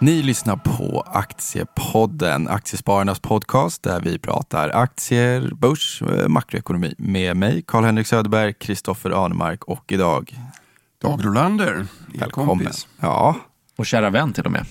[0.00, 7.62] Ni lyssnar på Aktiepodden, Aktiespararnas podcast där vi pratar aktier, börs, eh, makroekonomi med mig,
[7.66, 10.38] Karl-Henrik Söderberg, Kristoffer Arnemark och idag
[11.02, 12.68] Dag Rolander, Välkommen.
[13.00, 13.36] Ja.
[13.76, 14.66] Och kära vän till och med.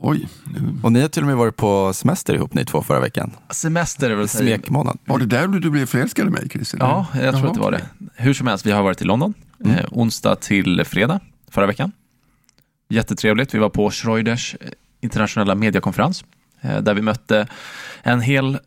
[0.00, 0.28] Oj.
[0.44, 0.74] Nu.
[0.82, 3.30] Och ni har till och med varit på semester ihop ni två förra veckan.
[3.50, 4.98] Semester är väl Smekmånad.
[5.04, 6.78] Var det där du blev förälskad i mig, Christer?
[6.78, 7.82] Ja, jag tror Jaha, att det var det.
[8.16, 9.76] Hur som helst, vi har varit i London, Mm.
[9.78, 11.92] eh, onsdag till fredag förra veckan.
[12.88, 13.54] Jättetrevligt.
[13.54, 14.68] Vi var på Schreuders eh,
[15.00, 16.24] internationella mediekonferens,
[16.60, 17.46] eh, där vi mötte
[18.02, 18.58] en hel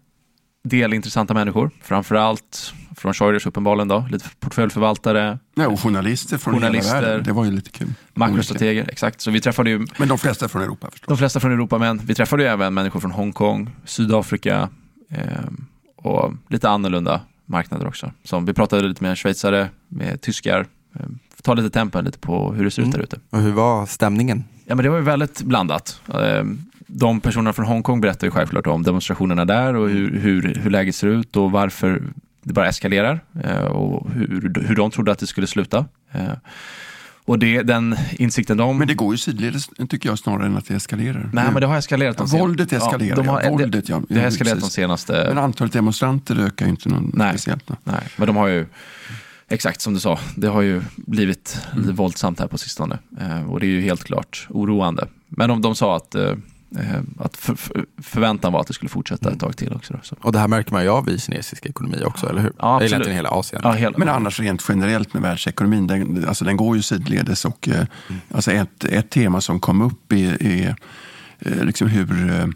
[0.64, 6.96] del intressanta människor, framförallt från Schreuders uppenbarligen då, lite portföljförvaltare, Nej, och journalister från Journalister.
[6.96, 7.24] hela världen.
[7.24, 7.94] Det var ju lite kul.
[8.14, 9.22] makrostrateger, exakt.
[9.22, 11.08] Så vi träffade ju Men de flesta från Europa förstås.
[11.08, 14.70] de flesta från Europa, men vi träffade ju även människor från Hongkong, Sydafrika
[15.10, 15.26] eh,
[15.96, 18.12] och lite annorlunda marknader också.
[18.24, 21.06] Som vi pratade lite med schweizare, med tyskar, eh,
[21.44, 22.98] ta lite tempen lite på hur det ser ut Mm.
[22.98, 23.20] där ute.
[23.30, 24.44] Och hur var stämningen?
[24.66, 26.02] Ja, men det var ju väldigt blandat.
[26.14, 26.44] Eh,
[26.88, 30.96] De personerna från Hongkong berättade ju självklart om demonstrationerna där och hur, hur, hur läget
[30.96, 32.04] ser ut och varför
[32.44, 35.86] det bara eskalerar eh, och hur, hur de trodde att det skulle sluta.
[36.12, 36.22] Eh,
[37.26, 38.78] Och det, den insikten de...
[38.78, 41.30] Men det går ju sidledes, tycker jag, snarare än att det eskalerar.
[41.34, 44.02] Nej, men det har eskalerat de Ja, sen- våldet eskalerar, de har, ja, våldet, ja.
[44.10, 45.14] det, har eskalerat de senaste...
[45.28, 47.30] Men antalet demonstranter ökar ju inte någon Nej.
[47.30, 47.70] speciellt.
[47.84, 48.66] Nej, men de har ju,
[49.52, 53.00] exakt som du sa, det har ju blivit lite våldsamt här på sistone.
[53.20, 55.08] Eh, och det är ju helt klart oroande.
[55.28, 56.30] Men de, de sa att, eh,
[56.80, 59.94] eh, att för, för, förväntan var att det skulle fortsätta ett tag till också.
[59.94, 60.16] Då, så.
[60.22, 62.54] Och det här märker man ju av i kinesisk ekonomi också, eller hur?
[62.60, 62.82] Ja, absolut.
[62.82, 63.62] Eller egentligen hela Asien.
[63.64, 67.70] Ja, hela, Men annars rent generellt med världsekonomin, den, alltså den går ju sidledes och
[67.70, 67.86] eh,
[68.34, 70.76] alltså ett, ett tema som kom upp är, är
[71.40, 72.54] liksom hur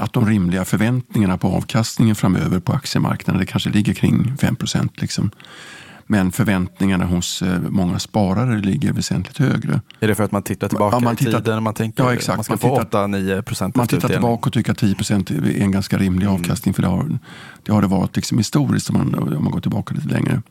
[0.00, 5.00] att de rimliga förväntningarna på avkastningen framöver på aktiemarknaden, det kanske ligger kring 5 procent.
[5.00, 5.30] Liksom.
[6.06, 9.80] Men förväntningarna hos eh, många sparare ligger väsentligt högre.
[10.00, 12.04] Är det för att man tittar tillbaka Ja, man i tittar- tiden och man tänker
[12.04, 12.36] Ja, exakt.
[12.36, 15.30] man ska Man få tittar- 8-9 procent Man tittar tillbaka och tycker att 10 procent
[15.30, 16.74] är en ganska rimlig avkastning.
[16.74, 17.18] För det har
[17.64, 20.42] det, har det varit liksom historiskt om man, om man går tillbaka lite längre.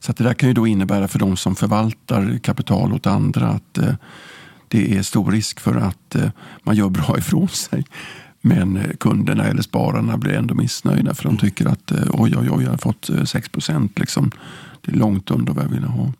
[0.00, 3.78] Så det där kan ju då innebära för de som förvaltar kapital åt andra att
[3.78, 3.94] eh,
[4.68, 6.30] det är stor risk för att eh,
[6.62, 7.84] man gör bra ifrån sig.
[8.40, 12.48] Men eh, kunderna eller spararna blir ändå missnöjda för de tycker att eh, oj, oj,
[12.50, 13.98] oj, jag har fått eh, 6 procent.
[13.98, 14.30] Liksom.
[14.84, 16.12] Det är långt under vad jag ville ha.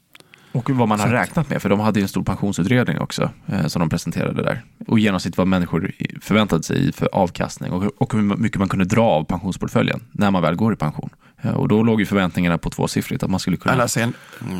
[0.53, 3.31] Och vad man har Så räknat med, för de hade ju en stor pensionsutredning också
[3.47, 4.63] eh, som de presenterade där.
[4.87, 8.85] Och genomsnitt vad människor förväntade sig i för avkastning och, och hur mycket man kunde
[8.85, 11.11] dra av pensionsportföljen när man väl går i pension.
[11.43, 13.75] Eh, och då låg ju förväntningarna på tvåsiffrigt, att man skulle kunna...
[13.75, 14.13] Alla sen,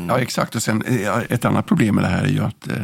[0.07, 0.55] Ja, exakt.
[0.55, 2.83] Och sen, eh, ett annat problem med det här är ju att eh,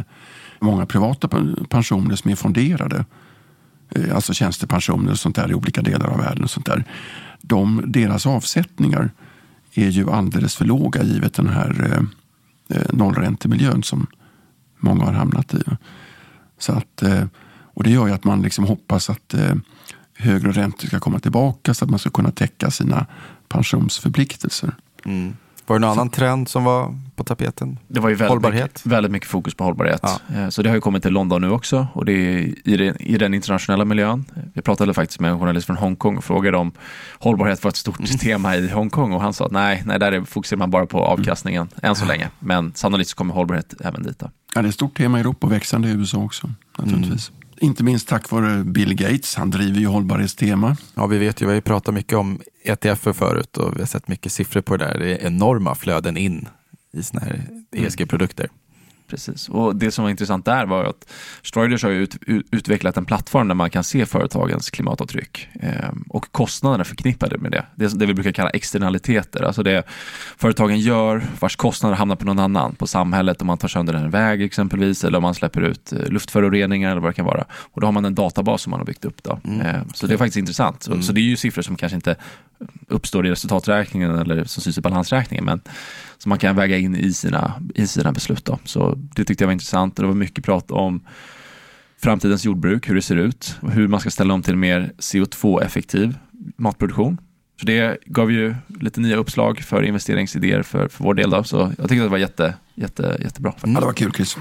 [0.60, 3.04] många privata pen- pensioner som är fonderade,
[3.94, 6.84] eh, alltså tjänstepensioner och sånt där i olika delar av världen, och sånt där,
[7.40, 9.10] de, deras avsättningar
[9.74, 14.06] är ju alldeles för låga givet den här eh, eh, nollräntemiljön som
[14.78, 15.62] många har hamnat i.
[16.58, 17.24] Så att, eh,
[17.64, 19.54] och det gör ju att man liksom hoppas att eh,
[20.14, 23.06] högre räntor ska komma tillbaka så att man ska kunna täcka sina
[23.48, 24.74] pensionsförpliktelser.
[25.04, 25.36] Mm.
[25.70, 27.78] Var det någon annan trend som var på tapeten?
[27.88, 28.62] Det var ju väldigt Hållbarhet.
[28.64, 30.00] Mycket, väldigt mycket fokus på hållbarhet.
[30.02, 30.18] Ja.
[30.36, 33.00] Eh, Så det har ju kommit till London nu också och det är i den,
[33.02, 34.24] i den internationella miljön.
[34.54, 36.72] Jag pratade faktiskt med en journalist från Hongkong och frågade om
[37.18, 38.18] hållbarhet var ett stort Mm.
[38.18, 40.98] tema i Hongkong och han sa att nej, nej där är- fokuserar man bara på
[41.04, 42.28] avkastningen än så länge.
[42.38, 44.18] Men sannolikt så kommer hållbarhet även dit.
[44.18, 44.30] Då.
[44.54, 46.50] Ja, det är ett stort tema i Europa och växande i USA också.
[46.78, 47.32] Naturligtvis.
[47.62, 49.34] Inte minst tack vare Bill Gates.
[49.34, 50.76] Han driver ju hållbarhetstema.
[50.94, 53.86] Ja, vi vet ju, vi har ju pratat mycket om ETF förut och vi har
[53.86, 54.98] sett mycket siffror på det där.
[54.98, 56.48] Det är enorma flöden in
[56.92, 57.44] i sådana här
[57.76, 58.48] ESG-produkter.
[59.10, 59.48] Precis.
[59.48, 61.12] Och det som var intressant där var att
[61.42, 66.32] Streuders har ut, ut, utvecklat en plattform där man kan se företagens klimatavtryck eh, och
[66.32, 67.66] kostnaderna förknippade med det.
[67.74, 69.82] Det det vi brukar kalla externaliteter, alltså det
[70.36, 74.10] företagen gör vars kostnader hamnar på någon annan, på samhället, om man tar sönder en
[74.10, 77.44] väg exempelvis eller om man släpper ut eh, luftföroreningar eller vad det kan vara.
[77.50, 79.22] Och då har man en databas som man har byggt upp.
[79.22, 79.40] Då.
[79.64, 80.82] Eh, så det är faktiskt intressant.
[80.82, 82.16] Så, så det är ju siffror som kanske inte
[82.88, 85.60] uppstår i resultaträkningen eller som syns i balansräkningen, men
[86.18, 88.44] som man kan väga in i sina, i sina beslut.
[88.44, 88.58] Då.
[88.64, 91.00] Så det tyckte jag var intressant och det var mycket prat om
[92.02, 94.92] framtidens jordbruk, hur det ser ut, och hur man ska ställa om till en mer
[94.98, 96.14] CO2-effektiv
[96.56, 97.18] matproduktion.
[97.60, 101.30] Så det gav ju lite nya uppslag för investeringsidéer för, för vår del.
[101.30, 101.44] Då.
[101.44, 103.54] Så jag tyckte det var jätte, jätte, jättebra.
[103.62, 104.36] Ja, det var kul Chris.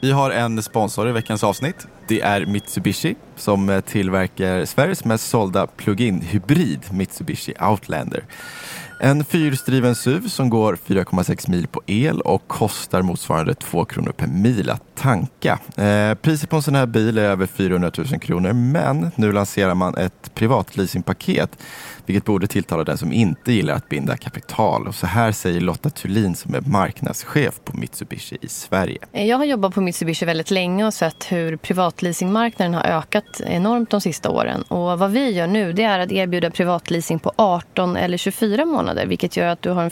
[0.00, 1.86] Vi har en sponsor i veckans avsnitt.
[2.12, 8.24] Det är Mitsubishi som eh, tillverkar Sveriges mest sålda plug-in hybrid Mitsubishi Outlander.
[9.04, 14.26] En fyrhjulsdriven SUV som går 4,6 mil på el och kostar motsvarande 2 kronor per
[14.26, 15.58] mil att tanka.
[15.76, 19.74] Eh, priset på en sån här bil är över 400 000 kronor men nu lanserar
[19.74, 21.58] man ett privatleasingpaket
[22.06, 24.88] vilket borde tilltala den som inte gillar att binda kapital.
[24.88, 28.98] Och så här säger Lotta Thulin som är marknadschef på Mitsubishi i Sverige.
[29.12, 33.90] Eh, jag har jobbat på Mitsubishi väldigt länge och sett hur privatleasingmarknaden har ökat enormt
[33.90, 34.62] de sista åren.
[34.62, 38.91] Och vad vi gör nu det är att erbjuda privatleasing på 18 eller 24 månader
[38.94, 39.90] vilket gör att du har en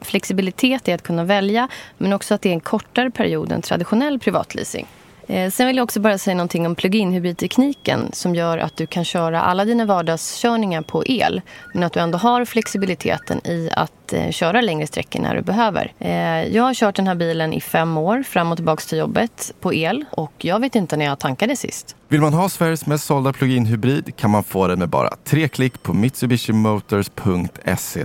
[0.00, 1.68] flexibilitet i att kunna välja
[1.98, 4.86] men också att det är en kortare period än traditionell privatleasing.
[5.26, 8.86] Eh, sen vill jag också bara säga någonting om plug-in hybridtekniken som gör att du
[8.86, 11.40] kan köra alla dina vardagskörningar på el
[11.74, 15.92] men att du ändå har flexibiliteten i att eh, köra längre sträckor när du behöver.
[15.98, 19.54] Eh, jag har kört den här bilen i fem år fram och tillbaka till jobbet
[19.60, 21.96] på el och jag vet inte när jag tankade sist.
[22.08, 25.48] Vill man ha Sveriges mest sålda plug-in hybrid kan man få den med bara tre
[25.48, 28.04] klick på mitsubishimotors.se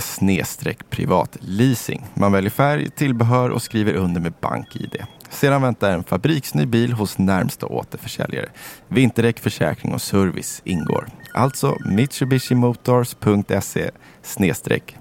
[0.90, 2.06] privatleasing.
[2.14, 4.98] Man väljer färg, tillbehör och skriver under med bank-id.
[5.30, 8.50] Sedan väntar en fabriksny bil hos närmsta återförsäljare.
[8.88, 11.08] Vinterdäck, försäkring och service ingår.
[11.34, 13.92] Alltså mitsubishimotors.se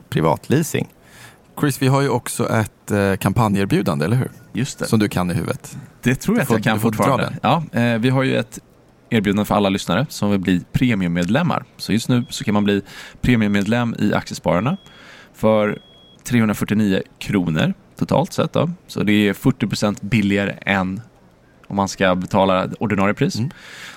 [0.09, 0.89] privatleasing.
[1.61, 4.31] Chris, vi har ju också ett eh, kampanjerbjudande, eller hur?
[4.53, 4.87] Just det.
[4.87, 5.77] Som du kan i huvudet.
[6.03, 7.33] Det tror jag att jag kan fortfarande.
[7.43, 8.59] Ja, eh, vi har ju ett
[9.11, 11.65] erbjudande för alla lyssnare som vill bli premiummedlemmar.
[11.77, 12.83] Så just nu så kan man bli
[13.21, 14.77] premiummedlem i Aktiespararna
[15.35, 15.79] för
[16.25, 18.53] 349 kronor totalt sett.
[18.53, 18.71] Då.
[18.87, 21.01] Så det är 40% billigare än
[21.67, 23.37] om man ska betala ordinarie pris.
[23.37, 23.51] Mm.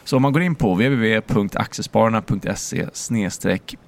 [0.03, 2.87] Så om man går in på www.aktiespararna.se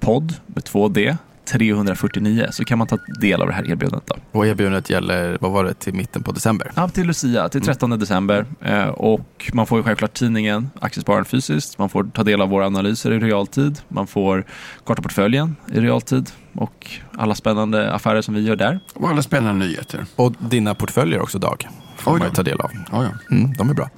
[0.00, 4.06] podd med 2D 349 så kan man ta del av det här erbjudandet.
[4.06, 4.38] Då.
[4.38, 6.72] Och erbjudandet gäller, vad var det, till mitten på december?
[6.74, 8.00] Ja, till Lucia, till 13 mm.
[8.00, 8.46] december.
[8.60, 11.78] Eh, och man får ju självklart tidningen Aktiespararen fysiskt.
[11.78, 13.78] Man får ta del av våra analyser i realtid.
[13.88, 14.44] Man får
[14.84, 18.80] korta portföljen i realtid och alla spännande affärer som vi gör där.
[18.94, 20.04] Och alla spännande nyheter.
[20.16, 22.70] Och dina portföljer också, Dag, får man ju ta del av.
[22.70, 23.36] Oh, ja.
[23.36, 23.90] mm, de är bra.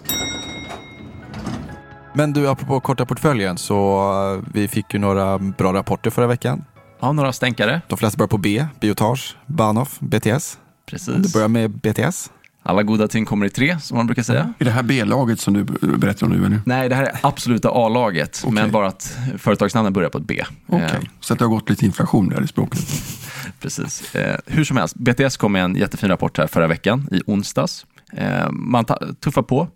[2.17, 4.00] Men du, apropå korta portföljen, så
[4.35, 6.64] eh, vi fick ju några bra rapporter förra veckan.
[7.00, 7.81] Ja, några stänkare.
[7.88, 8.67] De flesta börjar på B.
[8.81, 10.58] Biotage, Bahnhof, BTS.
[10.87, 11.14] Precis.
[11.14, 12.31] Du börjar med BTS.
[12.67, 14.55] Alla goda ting kommer i tre, som man brukar säga.
[14.58, 15.64] Är det här B-laget som du
[15.96, 16.46] berättar om nu?
[16.46, 16.61] Eller?
[16.67, 18.55] Nej, det här är absoluta A-laget, okay.
[18.55, 20.44] men bara att företagsnamnet börjar på ett B.
[20.67, 20.82] Okay.
[20.82, 21.00] Eh.
[21.20, 22.81] Så det har gått lite inflation där i språket.
[23.61, 24.14] Precis.
[24.14, 27.87] Eh, hur som helst, BTS kom med en jättefin rapport här förra veckan, i onsdags.
[28.12, 28.85] Eh, man
[29.20, 29.69] tuffar på.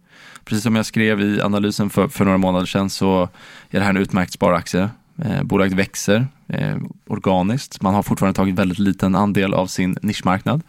[0.45, 3.23] Precis som jag skrev i analysen för, för några månader sedan så
[3.71, 4.91] är det här en utmärkt sparaktie.
[5.25, 6.77] Eh, bolaget växer eh,
[7.07, 7.83] organiskt.
[7.83, 10.63] Man har fortfarande tagit väldigt liten andel av sin nischmarknad.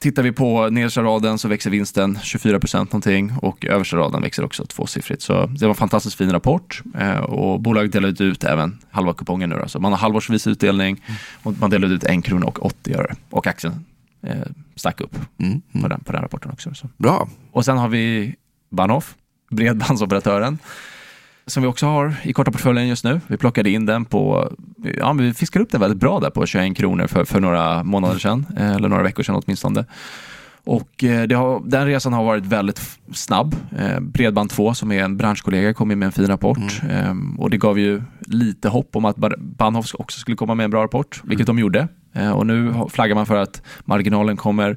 [0.00, 4.44] Tittar vi på nedersta raden så växer vinsten 24 procent någonting och översta raden växer
[4.44, 5.22] också tvåsiffrigt.
[5.22, 9.50] Så det var en fantastiskt fin rapport eh, och bolaget delade ut även halva kupongen
[9.50, 9.56] nu.
[9.56, 9.68] Då.
[9.68, 11.04] Så man har halvårsvis utdelning
[11.42, 13.84] och man delade ut en krona och 80 öre och aktien
[14.22, 14.36] eh,
[14.76, 15.82] stack upp mm, mm.
[15.82, 16.74] På, den, på den rapporten också.
[16.74, 16.88] Så.
[16.96, 17.28] Bra.
[17.52, 18.34] Och sen har vi
[18.70, 19.14] Bahnhof,
[19.50, 20.58] bredbandsoperatören
[21.46, 23.20] som vi också har i korta portföljen just nu.
[23.26, 24.52] Vi plockade in den på,
[24.96, 28.18] ja vi fiskade upp den väldigt bra där på 21 kronor för, för några månader
[28.18, 29.84] sedan, eh, eller några veckor sedan åtminstone.
[30.64, 33.56] Och eh, har, den resan har varit väldigt snabb.
[33.78, 37.40] Eh, Bredband2 som är en branschkollega kom in med en fin rapport mm.
[37.40, 40.84] och det gav ju lite hopp om att Bahnhof också skulle komma med en bra
[40.84, 41.56] rapport, vilket mm.
[41.56, 41.88] de gjorde.
[42.34, 44.76] Och nu flaggar man för att marginalen kommer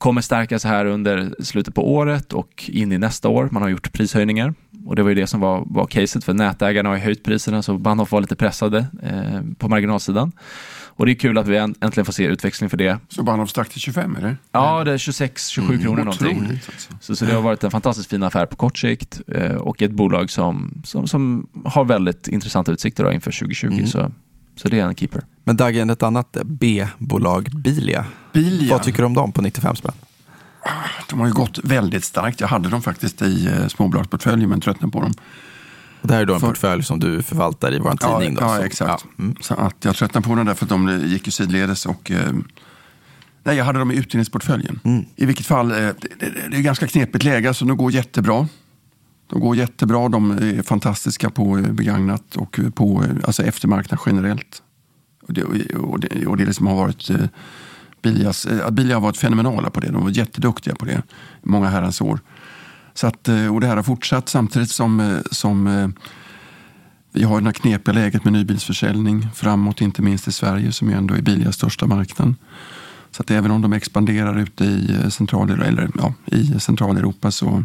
[0.00, 3.48] kommer stärkas här under slutet på året och in i nästa år.
[3.52, 6.88] Man har gjort prishöjningar och det var ju det som var, var caset för nätägarna
[6.88, 10.32] har höjt priserna så Bahnhof var lite pressade eh, på marginalsidan.
[11.00, 12.98] Och det är kul att vi äntligen får se utväxling för det.
[13.08, 14.36] Så Bahnhof stack till 25 eller?
[14.52, 16.48] Ja, det är 26-27 mm, kronor någonting.
[16.50, 16.92] Alltså.
[17.00, 19.90] Så, så det har varit en fantastiskt fin affär på kort sikt eh, och ett
[19.90, 23.66] bolag som, som, som har väldigt intressanta utsikter då inför 2020.
[23.66, 23.86] Mm.
[23.86, 24.12] Så,
[24.56, 25.22] så det är en keeper.
[25.44, 28.04] Men Dagen, ett annat B-bolag, Bilia.
[28.32, 28.70] Bilia.
[28.70, 29.94] Vad tycker du om dem på 95 spänn?
[31.08, 32.40] De har ju gått väldigt starkt.
[32.40, 35.12] Jag hade dem faktiskt i eh, småbolagsportföljen men tröttnade på dem.
[36.02, 36.46] Och det här är då en För...
[36.46, 38.38] portfölj som du förvaltar i vår tidning?
[38.40, 38.62] Ja, då, ja så.
[38.62, 39.04] exakt.
[39.16, 39.24] Ja.
[39.24, 39.36] Mm.
[39.40, 41.86] Så att jag tröttnade på dem därför att de gick ju sidledes.
[41.86, 42.32] Och, eh,
[43.42, 44.80] nej, jag hade dem i utdelningsportföljen.
[44.84, 45.04] Mm.
[45.16, 48.48] I vilket fall, eh, det, det, är ganska knepigt läge, så de går jättebra.
[49.26, 54.62] De går jättebra, de är fantastiska på eh, begagnat och på eh, alltså eftermarknad generellt.
[55.22, 57.16] Och det, och det, och det liksom har varit eh,
[58.02, 59.90] Bilias, eh, Bilia har varit fenomenala på det.
[59.90, 61.02] De var jätteduktiga på det
[61.42, 62.20] i många herrans år.
[62.94, 65.88] Så att, eh, och det här har fortsatt samtidigt som, eh, som eh,
[67.12, 70.94] vi har det här knepiga läget med nybilsförsäljning framåt, inte minst i Sverige som ju
[70.96, 72.34] ändå är Bilias största marknad.
[73.10, 77.64] Så att även om de expanderar ute i, central, eller, ja, i Centraleuropa så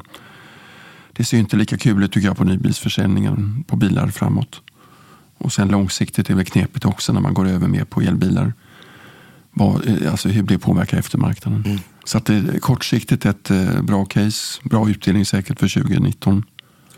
[1.14, 4.62] det ser inte lika kul ut tycker jag på nybilsförsäljningen på bilar framåt.
[5.38, 8.54] Och sen långsiktigt är det knepigt också när man går över mer på elbilar
[9.56, 11.64] vad, eh, alltså hur det påverkar eftermarknaden.
[11.66, 11.78] Mm.
[12.04, 16.44] Så att det är kortsiktigt ett eh, bra case, bra utdelning säkert för 2019.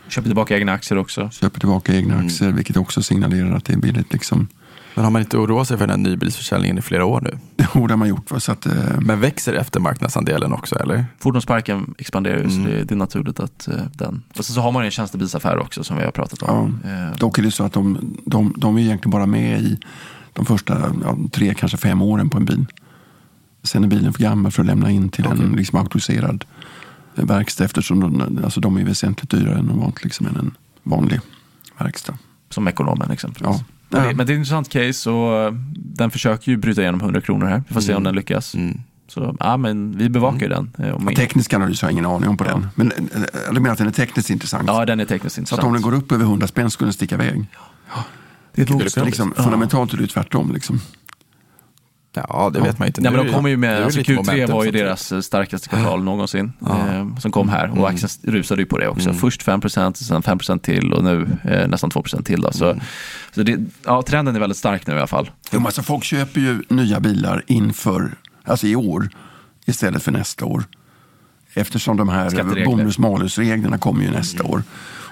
[0.07, 1.29] Köper tillbaka egna aktier också.
[1.29, 2.25] Köper tillbaka egna Mm.
[2.27, 4.13] aktier, vilket också signalerar att det är billigt.
[4.13, 4.47] Liksom.
[4.95, 7.39] Men har man inte oroat sig för den här nybilsförsäljningen i flera år nu?
[7.75, 8.31] Jo, det har man gjort.
[8.37, 11.05] Så att, eh, Men växer eftermarknadsandelen också eller?
[11.19, 12.71] Fordonsparken expanderar ju, så Mm.
[12.71, 14.23] det, det är naturligt att eh, den...
[14.37, 16.79] Och sen så har man en tjänstebilsaffär också som vi har pratat om.
[16.85, 19.79] Eh, dock är det så att de, de, de är egentligen bara med i
[20.37, 22.65] de första ja, tre, kanske fem åren på en bil.
[23.63, 26.45] Sen är bilen för gammal för att lämna in till en liksom, auktoriserad
[27.15, 30.51] eh, verkstad eftersom de, alltså, de är väsentligt dyrare än normalt liksom, än en
[30.83, 31.19] vanlig
[31.79, 32.17] verkstad.
[32.49, 33.57] som ekonomen exempelvis.
[33.57, 33.63] Ja.
[33.89, 34.07] Men, Ja.
[34.09, 37.21] det, men det är ett intressant case och eh, den försöker ju bryta igenom 100
[37.21, 37.63] kronor här.
[37.67, 38.55] Vi får se om den lyckas.
[38.55, 38.77] Mm.
[39.07, 40.71] Så ja, men vi bevakar ju den.
[40.77, 42.67] eh, Om Ja, teknisk analys har jag ingen aning om på den.
[42.75, 42.97] Men eh,
[43.45, 44.63] jag menar att den är tekniskt intressant.
[44.67, 45.59] ja, den är tekniskt så intressant.
[45.59, 47.45] att om den går upp över 100 spänn skulle den sticka iväg.
[48.65, 49.05] Det är ett.
[49.05, 49.43] Liksom, Ja.
[49.43, 50.51] Fundamentalt är det tvärtom.
[50.53, 50.81] Liksom.
[52.13, 53.01] Ja, det vet man inte.
[53.01, 55.69] Nej, men de kommer ju med, alltså lite Q3 momentum var ju deras eh, starkaste
[55.69, 56.87] kvartal någonsin Ja.
[56.93, 57.83] eh, som kom här och Mm.
[57.85, 59.09] aktien rusade ju på det också.
[59.09, 59.21] Mm.
[59.21, 62.41] Först 5% sen 5% till och nu eh, nästan 2% till.
[62.41, 62.51] Då.
[62.51, 62.79] Så, Mm.
[63.35, 65.29] så det, ja, trenden är väldigt stark nu i alla fall.
[65.51, 68.11] Jo, alltså, folk köper ju nya bilar inför,
[68.43, 69.09] alltså i år
[69.65, 70.63] istället för nästa år.
[71.53, 74.63] Eftersom de här bonus-malus-reglerna kommer ju nästa år.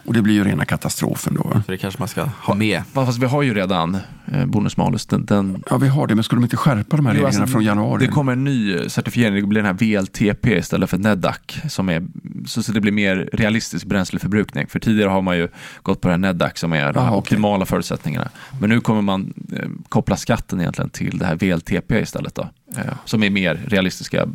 [0.05, 1.61] Och det blir ju rena katastrofen då.
[1.65, 2.83] Så det kanske man ska ha med.
[2.93, 3.97] Fast vi har ju redan
[4.45, 5.05] bonus-malus.
[5.05, 7.43] Den, den, Ja, vi har det, men skulle de inte skärpa de här Jo, reglerna
[7.43, 8.05] alltså, från januari?
[8.05, 11.37] Det kommer en ny certifiering, det blir den här VLTP istället för NEDAC.
[11.69, 12.03] Som är,
[12.45, 14.67] så, så det blir mer realistisk bränsleförbrukning.
[14.67, 15.47] För tidigare har man ju
[15.83, 18.29] gått på den här NEDAC som är de Ah, optimala förutsättningarna.
[18.59, 22.35] Men nu kommer man eh, koppla skatten egentligen till det här VLTP istället.
[22.35, 22.41] Då,
[22.77, 24.25] eh, som är mer realistiska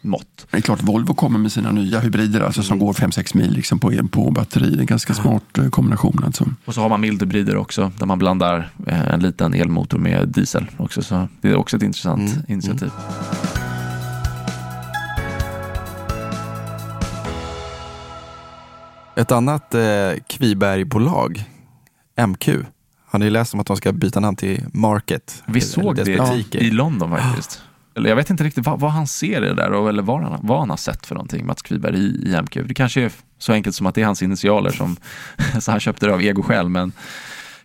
[0.00, 0.46] mått.
[0.50, 2.86] Det är klart, Volvo kommer med sina nya hybrider alltså, som Mm.
[2.86, 4.70] går 5-6 mil liksom, på, på batteri.
[4.70, 6.22] Det är en ganska smart eh, kombination.
[6.26, 6.48] Alltså.
[6.64, 10.66] Och så har man mildhybrider också, där man blandar eh, en liten elmotor med diesel
[10.76, 11.02] också.
[11.02, 12.90] Så det är också ett intressant Mm, initiativ.
[19.16, 19.82] Ett annat eh,
[20.28, 21.44] Kvibergbolag,
[22.26, 22.48] MQ,
[23.06, 25.42] har ni läst om att de ska byta namn till Market?
[25.46, 26.62] Vi såg det butiker.
[26.62, 27.62] i London faktiskt.
[27.96, 30.22] Eller jag vet inte riktigt vad, vad han ser i det där och, eller vad
[30.22, 32.58] han, vad han har sett för någonting, Mats Kviberg i, i MQ.
[32.66, 34.96] Det kanske är så enkelt som att det är hans initialer som
[35.60, 36.68] så han köpte det av egoskäl.
[36.68, 36.92] Men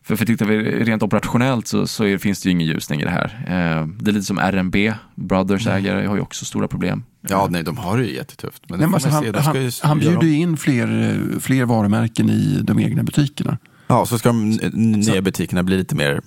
[0.03, 3.03] för, för tittar vi rent operationellt så, så är, finns det ju ingen ljusning i
[3.03, 3.43] det här.
[3.47, 4.75] Eh, det är lite som RMB,
[5.15, 7.03] Brothers ägare, har ju också stora problem.
[7.21, 8.69] Ja, nej, de har det ju jättetufft.
[8.69, 9.39] Men, Nej, men får alltså, se.
[9.39, 13.57] han, han, ju han bjuder ju in fler, eh, fler varumärken i de egna butikerna.
[13.87, 16.21] Ja, så ska de nya butikerna bli lite mer,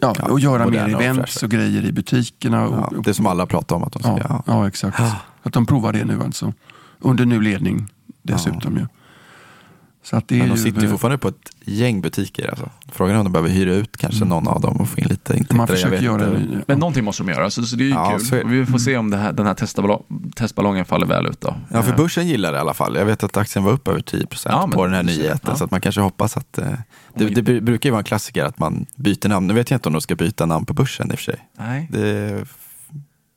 [0.00, 1.46] Ja, Ja, och göra mer och events fräscha.
[1.46, 2.68] och grejer i butikerna.
[2.68, 4.42] Och, ja, det som alla pratar om att de ska ja, göra.
[4.46, 5.00] ja, exakt.
[5.42, 6.52] Att de provar det nu alltså.
[6.98, 7.88] Under ny ledning
[8.22, 8.86] dessutom ju.
[10.02, 12.48] Så att det är Men de ju, sitter ju fortfarande på ett gäng butiker.
[12.50, 12.70] Alltså.
[12.92, 15.32] Frågan är om de behöver hyra ut kanske någon av dem och få in lite
[15.32, 15.54] intäkter.
[15.56, 16.54] man Jag försöker vet göra inte.
[16.56, 16.64] det.
[16.66, 18.26] Men någonting måste de göra, så, så det är ju Ja, kul.
[18.26, 20.02] så är vi får se om det här, den här testballong,
[20.36, 21.40] testballongen faller väl ut.
[21.40, 21.56] Då.
[21.72, 22.96] Ja, för Eh, börsen gillar det i alla fall.
[22.96, 25.38] Jag vet att aktien var upp över 10 Ja, men på den här nyheten.
[25.46, 25.56] ja.
[25.56, 26.58] Så att man kanske hoppas att...
[26.58, 26.66] Eh,
[27.14, 29.46] det, det bru- brukar ju vara en klassiker att man byter namn.
[29.46, 31.48] Nu vet jag inte om de ska byta namn på börsen i och för sig.
[31.58, 32.44] Nej, Det,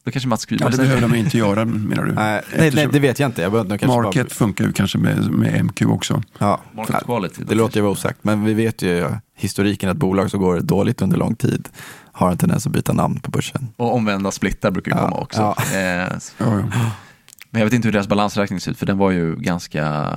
[0.06, 2.12] då kanske Mats Kviberg Ja, det behöver de inte göra menar du?
[2.14, 2.42] nej,
[2.74, 3.42] nej, det vet jag inte.
[3.42, 6.14] Jag kanske Market funkar ju kanske med, med MQ också.
[6.14, 7.44] Bara, ja, Market quality.
[7.48, 8.20] det låter ju vara osagt.
[8.22, 11.70] Men vi vet ju historiken att bolag som går dåligt under lång tid
[12.12, 13.68] har en tendens att byta namn på börsen.
[13.78, 15.42] Och omvända splittar brukar ju Ja, komma också.
[15.42, 15.56] ja.
[15.74, 16.64] Eh, Ja, ja.
[17.50, 20.14] men jag vet inte hur deras balansräkning ser ut, för den var ju ganska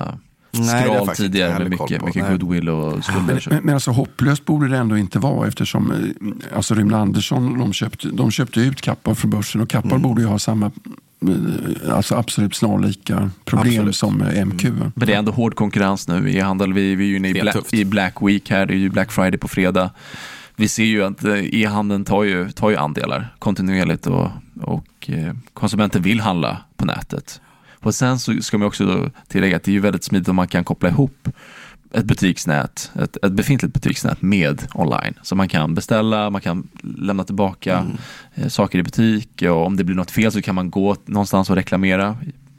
[0.65, 2.37] Nej, skral inte tidigare med mycket, mycket Nej.
[2.37, 3.47] goodwill och skulder.
[3.49, 7.73] Men, men alltså hopplöst borde det ändå inte vara eftersom eh, alltså Rune Andersson de
[7.73, 10.01] köpte, de köpte ut Kappahl från börsen och Kappahl Mm.
[10.01, 10.65] borde ju ha samma
[11.27, 13.95] eh, alltså absolut snarlika problem Absolut.
[13.95, 14.63] som eh, MQ.
[14.63, 16.73] Men det är ändå hård konkurrens nu i handel.
[16.73, 17.73] Vi, vi är ju inne i, Black, tufft.
[17.73, 19.89] i Black Week här, det är ju Black Friday på fredag.
[20.55, 24.27] Vi ser ju att eh, e-handeln tar ju, tar ju andelar kontinuerligt och,
[24.61, 25.09] och
[25.53, 27.41] konsumenten vill handla på nätet.
[27.87, 30.47] Och sen så ska man också tillägga att det är ju väldigt smidigt om man
[30.47, 31.29] kan koppla ihop
[31.91, 35.13] ett butiksnät, ett, ett befintligt butiksnät med online.
[35.21, 37.85] Så man kan beställa, man kan lämna tillbaka
[38.35, 41.49] eh, saker i butik och om det blir något fel så kan man gå någonstans
[41.49, 42.17] och reklamera.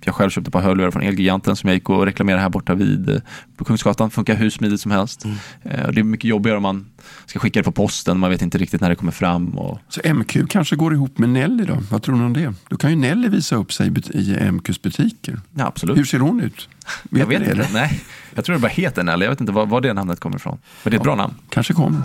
[0.08, 2.74] Jag själv köpte ett par hörlurar från Elgiganten som jag gick och reklamerade här borta
[2.74, 3.16] vid eh,
[3.56, 4.10] på Kungsgatan.
[4.10, 5.24] Funkar hur smidigt som helst.
[5.62, 6.86] Eh, och det är mycket jobbigare om man
[7.26, 8.18] ska skicka det på posten.
[8.18, 9.58] Man vet inte riktigt när det kommer fram.
[9.58, 9.78] Och...
[9.88, 11.78] Så MQ kanske går ihop med Nelly då?
[11.90, 12.54] Vad tror ni om det?
[12.68, 15.40] Då kan ju Nelly visa upp sig i MQs butiker.
[15.54, 15.98] Ja, absolut.
[15.98, 16.68] Hur ser hon ut?
[17.10, 17.50] Vet jag vet det, inte.
[17.50, 17.72] eller?
[17.72, 18.00] Nej,
[18.34, 19.24] jag tror det bara heter Nelly.
[19.24, 20.58] Jag vet inte var, var det namnet kommer ifrån.
[20.82, 21.34] Men det är ett bra namn.
[21.50, 22.02] Kanske kommer.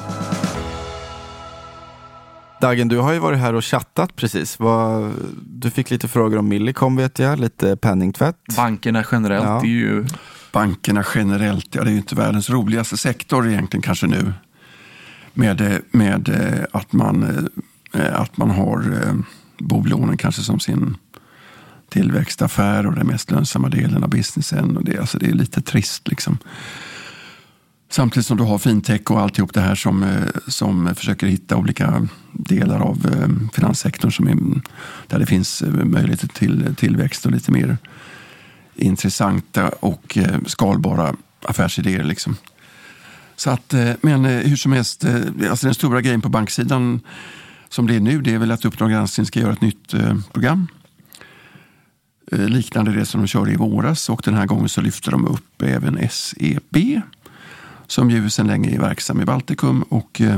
[2.63, 4.57] Dagen, du har ju varit här och chattat precis.
[5.45, 8.37] Du fick lite frågor om Millicom vet jag, lite penningtvätt.
[8.55, 9.61] Bankerna generellt Ja.
[9.61, 10.05] är ju
[10.51, 14.33] Bankerna generellt, ja det är ju inte världens roligaste sektor egentligen kanske nu.
[15.33, 17.47] Med, eh, med eh, att, man,
[17.93, 19.01] eh, att man har
[19.57, 20.97] bolånen kanske som sin
[21.89, 24.77] tillväxtaffär och den mest lönsamma delen av businessen.
[24.77, 26.07] Och det, alltså det är lite trist.
[26.07, 26.37] Liksom.
[27.93, 32.07] Samtidigt som du har fintech och alltihop det här som, eh, som försöker hitta olika
[32.31, 34.37] delar av eh, finanssektorn som är,
[35.07, 37.77] där det finns eh, möjligheter till tillväxt och lite mer
[38.75, 42.03] intressanta och skalbara affärsidéer.
[42.03, 42.35] Liksom.
[43.35, 45.05] Så att, men hur som helst,
[45.49, 46.99] alltså den stora grejen på banksidan
[47.69, 49.93] som det är nu det är väl att Uppdrag granskning ska göra ett nytt
[50.33, 50.67] program
[52.31, 55.61] liknande det som de körde i våras och den här gången så lyfter de upp
[55.61, 57.01] även SEB
[57.87, 59.81] som ju sedan länge är verksam i Baltikum.
[59.81, 60.37] Och, eh,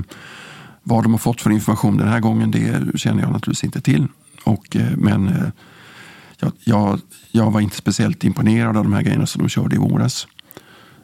[0.84, 4.08] vad de har fått för information den här gången det känner jag naturligtvis inte till.
[4.44, 5.48] Och, eh, men eh,
[6.40, 7.00] jag, jag,
[7.32, 10.28] jag, var inte speciellt imponerad av de här grejerna som de körde i våras.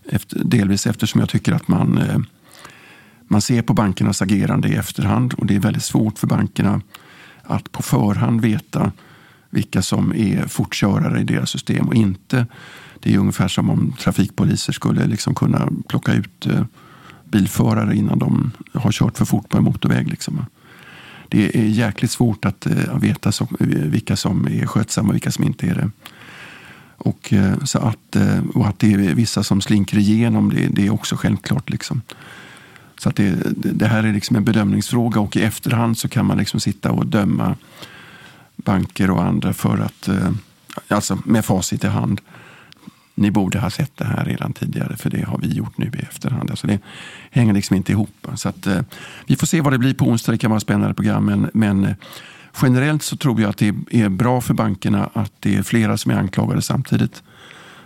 [0.10, 2.19] Efter, delvis eftersom jag tycker att man, eh,
[3.27, 6.81] man ser på bankernas agerande i efterhand och det är väldigt svårt för bankerna
[7.43, 8.91] att på förhand veta
[9.51, 12.46] vilka som är fortkörare i deras system och inte.
[13.00, 16.63] Det är ungefär som om trafikpoliser skulle liksom kunna plocka ut eh,
[17.25, 20.10] bilförare innan de har kört för fort på en motorväg.
[20.10, 20.46] Liksom.
[21.29, 23.29] Det är jäkligt svårt att eh, veta
[23.60, 25.91] eh, vilka som är skötsamma och vilka som inte är det.
[27.03, 28.15] Och, så att,
[28.53, 31.70] och att det är vissa som slinker igenom, det, det är också självklart.
[31.70, 32.01] Liksom.
[32.98, 36.38] Så att det, det, här är liksom en bedömningsfråga och i efterhand så kan man
[36.38, 37.55] liksom sitta och döma
[38.63, 40.09] banker och andra för att,
[40.87, 42.21] alltså med facit i hand,
[43.15, 46.01] ni borde ha sett det här redan tidigare för det har vi gjort nu i
[46.01, 46.49] efterhand.
[46.49, 46.79] Alltså det
[47.31, 48.27] hänger liksom inte ihop.
[48.35, 48.81] Så att, eh,
[49.25, 50.31] vi får se vad det blir på onsdag.
[50.31, 51.25] Det kan vara spännande program.
[51.25, 51.95] Men, men eh,
[52.61, 56.11] generellt så tror jag att det är bra för bankerna att det är flera som
[56.11, 57.23] är anklagade samtidigt.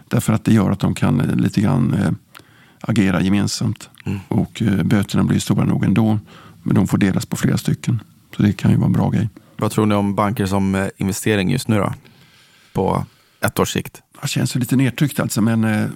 [0.08, 2.12] Därför att det gör att de kan eh, lite grann eh,
[2.82, 3.90] agera gemensamt.
[4.06, 4.20] Mm.
[4.28, 6.20] Och eh, böterna blir stora nog ändå.
[6.64, 8.02] Men de får delas på flera stycken.
[8.36, 9.30] Så det kan ju vara en bra grej.
[9.58, 11.94] Vad tror ni om banker som eh, investering just nu då?
[12.74, 13.06] På
[13.42, 14.02] ett års sikt?
[14.22, 15.88] Det känns lite nedtryckt alltså, men eh,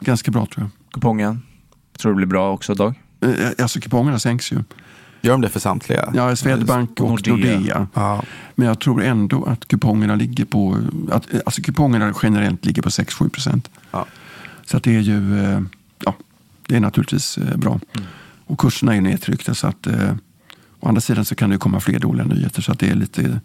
[0.00, 0.92] ganska bra tror jag.
[0.92, 1.42] Kupongen,
[1.98, 2.94] tror du blir bra också Dag?
[3.20, 4.56] Eh, eh, alltså kupongerna sänks ju.
[5.20, 6.12] Gör de det för samtliga?
[6.14, 7.34] Ja, Swedbank och Nordea.
[7.56, 7.86] Nordea.
[7.94, 8.22] Ja.
[8.54, 10.78] Men jag tror ändå att kupongerna ligger på,
[11.10, 13.70] att, eh, alltså kupongerna generellt ligger på 6-7 procent.
[13.90, 14.06] Ja.
[14.64, 15.60] Så att det är ju, eh,
[16.04, 16.14] ja,
[16.66, 17.80] det är naturligtvis bra.
[17.94, 18.06] Mm.
[18.46, 19.86] Och kurserna är nedtryckta så att
[20.84, 23.40] å andra sidan så kan det komma fler dåliga nyheter så att det är lite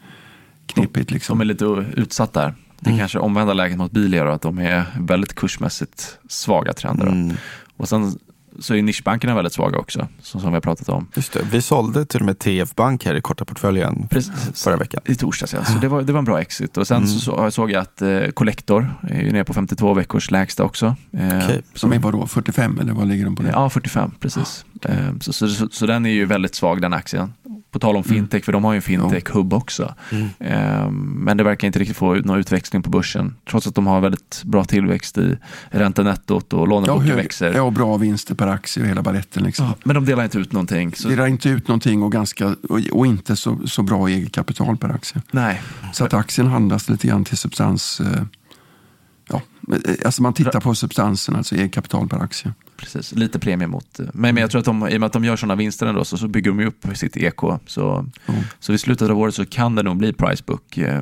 [0.66, 1.12] knepigt.
[1.12, 1.38] Liksom.
[1.38, 2.54] De är lite utsatt där.
[2.80, 3.00] Det mm.
[3.00, 7.08] kanske omvända läget mot Bilia då, att de är väldigt kursmässigt svaga trender.
[7.08, 7.36] Mm.
[7.78, 8.20] Och sen
[8.60, 11.08] så är nischbankerna väldigt svaga också, som, som vi har pratat om.
[11.16, 11.42] Just det.
[11.52, 14.64] Vi sålde till och med TF Bank här i korta portföljen Precis.
[14.64, 15.02] förra veckan.
[15.06, 16.78] I torsdags ja, så det var, det var en bra exit.
[16.78, 17.08] Och sen mm.
[17.08, 20.96] så, såg jag att eh, Collector är nere på 52 veckors lägsta också.
[21.12, 21.62] Eh, okay.
[21.74, 23.44] Som är vadå, 45 eller vad ligger de på?
[23.44, 23.50] Det?
[23.50, 24.66] Ja, 45 precis.
[24.66, 24.90] Ah.
[24.90, 27.34] Eh, så, så, så, så, den är ju väldigt svag den aktien.
[27.72, 28.16] På tal om mm.
[28.16, 29.96] fintech, för de har ju en fintech-hub också.
[30.12, 30.28] Mm.
[30.40, 33.36] Eh, men det verkar inte riktigt få någon utväxling på börsen.
[33.50, 35.38] Trots att de har väldigt bra tillväxt i
[35.70, 37.54] räntenettot och låneboken ja, växer.
[37.54, 39.44] Ja, och bra vinster per aktie och hela baletten.
[39.44, 39.66] Liksom.
[39.66, 40.94] Ja, men de delar inte ut någonting.
[40.96, 41.10] Så...
[41.10, 44.90] Delar inte ut någonting och, ganska, och, och inte så, så bra eget kapital per
[44.90, 45.22] aktie.
[45.32, 45.62] Nej.
[45.94, 48.02] Så att aktien handlas lite grann till substans.
[48.02, 48.24] Eh,
[49.30, 49.42] ja,
[49.74, 53.12] eh, alltså man tittar på substansen, alltså eget kapital per aktie precis.
[53.12, 54.00] Lite premie mot...
[54.00, 56.06] Men, men jag tror att de, i och med att de gör sådana vinster ändå
[56.06, 57.40] så, så bygger de upp sitt EK.
[57.66, 58.42] Så, mm.
[58.60, 60.78] så vid slutet av året så kan det nog bli Pricebook.
[60.78, 61.02] Eh,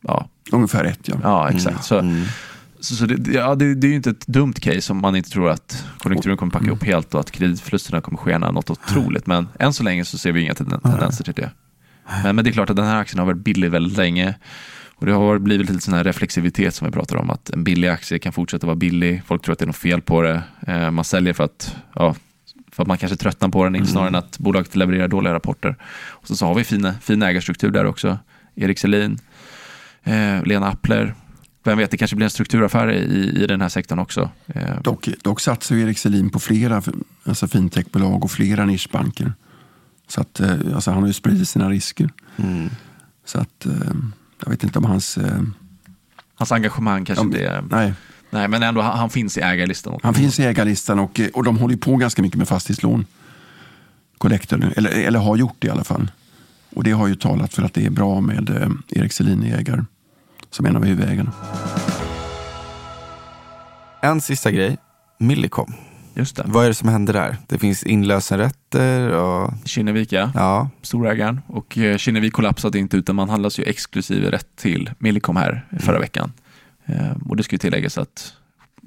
[0.00, 0.28] ja.
[0.52, 1.16] Ungefär ett ja.
[1.22, 1.66] Ja, exakt.
[1.66, 1.82] Mm.
[1.82, 2.24] Så, mm.
[2.86, 5.30] Så, så det, ja, det, det, är ju inte ett dumt case om man inte
[5.30, 6.76] tror att konjunkturen kommer packa mm.
[6.76, 9.26] upp helt och att kreditförlusterna kommer skena något otroligt.
[9.26, 11.50] Men än så länge så ser vi inga tendenser till det.
[12.22, 14.34] Men, men det är klart att den här aktien har varit billig väldigt länge.
[14.94, 17.88] Och det har blivit lite sån här reflexivitet som vi pratar om, att en billig
[17.88, 19.22] aktie kan fortsätta vara billig.
[19.26, 20.42] Folk tror att det är något fel på det.
[20.66, 22.14] Eh, man säljer för att, ja,
[22.72, 23.86] för att man kanske tröttnar på den, mm.
[23.86, 25.76] snarare än att bolaget levererar dåliga rapporter.
[26.06, 28.18] Och så, så har vi fin, fin ägarstruktur där också.
[28.54, 29.18] Erik Selin,
[30.04, 31.14] eh, Lena Appler.
[31.66, 34.30] Vem vet, det kanske blir en strukturaffär i, i den här sektorn också.
[34.46, 34.80] Eh.
[34.82, 36.82] Dock, dock satsar ju Erik Selin på flera
[37.24, 39.32] alltså fintechbolag och flera nischbanker.
[40.08, 42.10] Så att, eh, alltså han har ju spridit sina risker.
[42.36, 42.70] Mm.
[43.24, 43.72] Så att eh,
[44.44, 45.18] jag vet inte om hans...
[46.34, 47.64] Hans engagemang kanske inte är...
[47.70, 47.94] Nej.
[48.30, 50.00] Nej, men ändå han, han finns i ägarlistan.
[50.02, 53.06] Han finns i ägarlistan och, och de håller på ganska mycket med fastighetslån.
[54.18, 56.10] Collector, eller, eller har gjort det i alla fall.
[56.70, 59.84] Och det har ju talat för att det är bra med Erik Selin i ägare
[60.56, 61.32] som en av huvudägarna.
[64.02, 64.76] En sista grej.
[65.18, 65.72] Millicom.
[66.14, 66.42] Just det.
[66.46, 67.36] Vad är det som händer där?
[67.46, 69.52] Det finns inlösenrätter och...
[69.64, 70.70] Kinnevik ja, ja.
[70.82, 71.40] storägaren.
[71.46, 75.96] Och eh, Kinnevik kollapsade inte utan man handlas ju exklusiv rätt till Millicom här förra
[75.96, 76.00] mm.
[76.00, 76.32] veckan.
[76.84, 78.32] Eh, och det ska ju tilläggas att,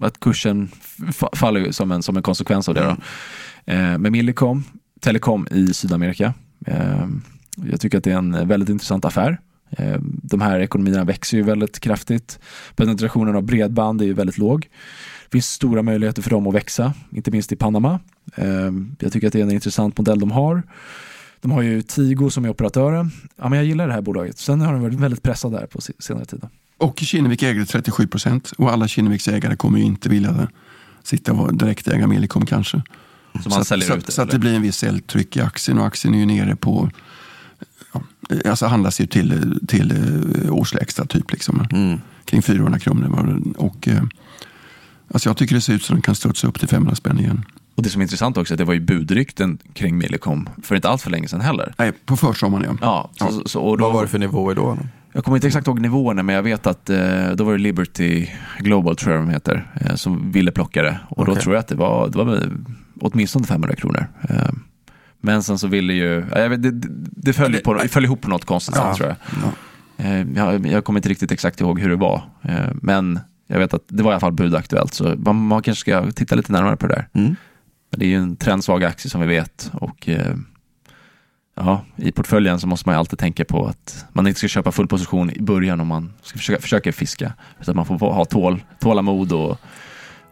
[0.02, 0.70] att kursen
[1.34, 2.82] faller som en, som en konsekvens av det.
[2.82, 2.96] Då.
[3.66, 3.94] Mm.
[3.94, 4.64] Eh, med Millicom,
[5.02, 6.34] Telekom i Sydamerika.
[7.56, 9.40] Jag tycker att det är en väldigt intressant affär.
[9.70, 12.40] Eh, de här ekonomierna växer ju väldigt kraftigt.
[12.76, 14.62] Penetrationen av bredband är ju väldigt låg.
[15.30, 18.00] Det finns stora möjligheter för dem att växa, inte minst i Panama.
[18.36, 20.64] Eh, jag tycker att det är en intressant modell de har.
[21.42, 23.12] De har ju Tigo som är operatören.
[23.36, 24.38] Ja, men jag gillar det här bolaget.
[24.38, 26.42] Sen har de varit väldigt pressade där på senare tid.
[26.78, 30.48] Och Kinnevik äger 37 procent och alla Kinneviks ägare kommer ju inte vilja
[31.04, 32.82] sitta och direktäga Millicom kanske.
[33.44, 35.86] Så, man så, så, ut, så att det blir en viss säljtryck i aktien och
[35.86, 36.90] aktien är ju nere på
[38.46, 41.32] alltså handlas ju till, till eh, årslägsta typ.
[41.32, 41.68] Liksom.
[41.72, 42.00] Mm.
[42.26, 43.42] Kring 400 kronor.
[43.58, 44.04] Och, eh,
[45.14, 47.46] alltså jag tycker det ser ut som den kan studsa upp till 500 spänn igen.
[47.76, 50.76] Och det som är intressant också är att det var ju budrykten kring Millicom för
[50.76, 51.74] inte allt för länge sedan heller.
[51.78, 53.10] Nej, på försommaren ja.
[53.20, 54.78] ja, så, så, och då, Vad var det för nivåer då?
[55.14, 58.28] Jag kommer inte exakt ihåg nivåerna men jag vet att eh, då var det Liberty
[58.60, 61.00] Global tror jag de heter, eh, som ville plocka det.
[61.10, 61.36] Och okay.
[61.36, 62.50] då tror jag att det var, det var
[63.02, 64.08] åtminstone 500 kronor.
[64.30, 64.50] Eh,
[65.22, 66.72] men sen så ville ju, jag vet, det,
[67.12, 69.18] det föll, på, det föll ihop på något konstigt sätt tror jag.
[69.44, 69.52] Ja.
[70.06, 70.68] Eh, jag.
[70.68, 72.24] Jag kommer inte riktigt exakt ihåg hur det var.
[72.42, 75.82] Eh, men jag vet att det var i alla fall budaktuellt så man, man kanske
[75.82, 77.08] ska titta lite närmare på det där.
[77.14, 77.36] Mm.
[77.92, 80.36] Men det är ju en trendsvag aktie som vi vet och eh,
[81.56, 84.72] ja, i portföljen så måste man ju alltid tänka på att man inte ska köpa
[84.72, 87.34] full position i början om man ska försöka, försöka fiska.
[87.62, 89.58] Utan man får ha tål, tålamod och,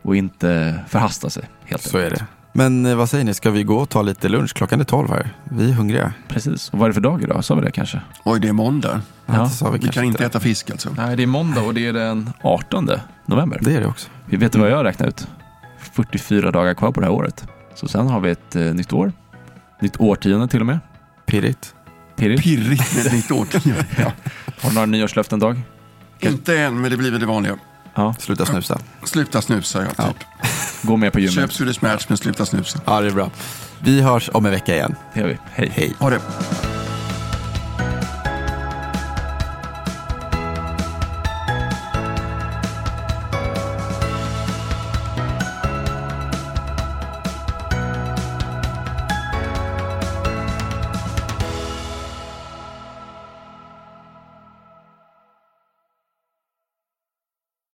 [0.02, 1.44] och inte förhasta sig.
[1.66, 2.14] Helt så enkelt.
[2.14, 2.26] är det.
[2.54, 4.54] Men eh, vad säger ni, ska vi gå och ta lite lunch?
[4.54, 5.34] Klockan är tolv här.
[5.44, 6.14] Vi är hungriga.
[6.28, 6.70] Precis.
[6.70, 7.46] Och vad är det för dag idag?
[7.46, 8.02] Sa vi det kanske?
[8.24, 9.02] Oj, det är måndag.
[9.26, 9.50] Ja.
[9.62, 10.90] ja vi, vi kan inte äta fisk alltså.
[10.98, 12.90] Nej, det är måndag och det är den 18
[13.26, 13.60] november.
[13.62, 14.10] Det är det också.
[14.26, 15.28] Vi vet du vad jag har räknat ut?
[15.80, 17.48] 44 dagar kvar på det här året.
[17.76, 19.12] Så sen har vi ett eh, nytt år.
[19.82, 20.80] Nytt årtionde till och med.
[21.26, 21.76] Pirrigt.
[22.16, 22.44] Pirrigt.
[22.44, 23.86] Pirrigt med ett nytt årtionde.
[23.98, 24.12] ja.
[24.62, 25.62] Har du några nyårslöften Dag?
[26.20, 27.58] Inte än, men det blir väl det vanliga.
[27.96, 28.16] Ja.
[28.20, 28.80] Sluta snusa.
[29.04, 30.08] Sluta snusa, ja.
[30.08, 30.24] Typ.
[30.82, 31.36] Gå med på gymmet.
[31.36, 32.80] Köp Swedish Match, men sluta snusa.
[32.86, 33.32] Ja, det är bra.
[33.80, 34.96] Vi hörs om en vecka igen.
[35.14, 35.38] Det gör vi.
[35.52, 35.72] Hej.
[35.76, 35.94] Hej.
[36.00, 36.22] Ha det.